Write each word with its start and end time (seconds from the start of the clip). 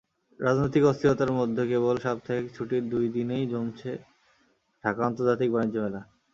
রাজনৈতিক 0.39 0.83
অস্থিরতার 0.85 1.31
মধ্যে 1.31 1.63
কেবল 1.71 1.95
সাপ্তাহিক 1.97 2.45
ছুটির 2.55 2.83
দুই 2.89 3.05
দিনেই 3.15 3.43
জমছে 3.51 3.91
ঢাকা 4.83 5.01
আন্তর্জাতিক 5.07 5.49
বাণিজ্য 5.51 5.77
মেলা। 5.77 6.01